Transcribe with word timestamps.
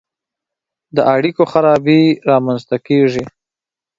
د 0.95 0.97
اړیکو 1.15 1.43
خرابي 1.51 2.01
رامنځته 2.29 2.77
کیږي. 2.87 3.25